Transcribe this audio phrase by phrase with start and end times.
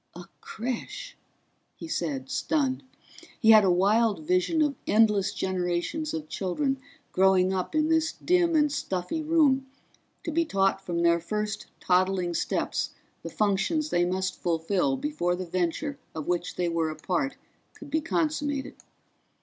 [0.15, 1.15] "A creche,"
[1.75, 2.81] he said, stunned.
[3.39, 6.79] He had a wild vision of endless generations of children
[7.11, 9.67] growing up in this dim and stuffy room,
[10.23, 15.45] to be taught from their first toddling steps the functions they must fulfill before the
[15.45, 17.35] venture of which they were a part
[17.75, 18.77] could be consummated.